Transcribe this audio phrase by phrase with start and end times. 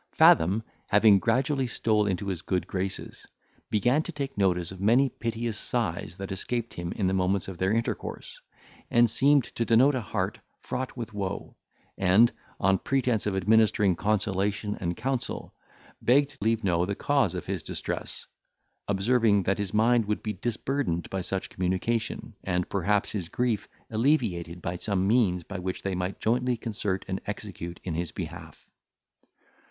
[0.13, 3.27] Fathom, having gradually stole into his good graces,
[3.69, 7.59] began to take notice of many piteous sighs that escaped him in the moments of
[7.59, 8.41] their intercourse,
[8.89, 11.55] and seemed to denote an heart fraught with woe;
[11.99, 15.53] and, on pretence of administering consolation and counsel,
[16.01, 18.25] begged leave to know the cause of his distress,
[18.87, 24.63] observing, that his mind would be disburdened by such communication, and, perhaps, his grief alleviated
[24.63, 28.67] by some means which they might jointly concert and execute in his behalf.